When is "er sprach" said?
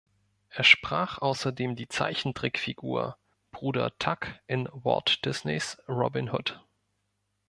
0.49-1.19